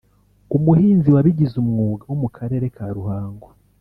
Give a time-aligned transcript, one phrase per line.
[0.57, 3.47] umuhinzi wabigize umwuga wo mu Karere ka Ruhango